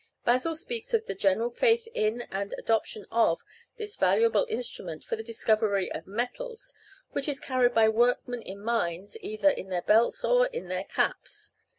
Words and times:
Basil 0.25 0.55
speaks 0.55 0.95
of 0.95 1.05
the 1.05 1.13
general 1.13 1.51
faith 1.51 1.87
in 1.93 2.21
and 2.31 2.55
adoption 2.57 3.05
of 3.11 3.43
this 3.77 3.95
valuable 3.95 4.47
instrument 4.49 5.03
for 5.03 5.15
the 5.15 5.21
discovery 5.21 5.91
of 5.91 6.07
metals, 6.07 6.73
which 7.11 7.27
is 7.27 7.39
carried 7.39 7.75
by 7.75 7.87
workmen 7.87 8.41
in 8.41 8.61
mines, 8.61 9.15
either 9.21 9.51
in 9.51 9.69
their 9.69 9.83
belts 9.83 10.23
or 10.23 10.47
in 10.47 10.69
their 10.69 10.85
caps. 10.85 11.51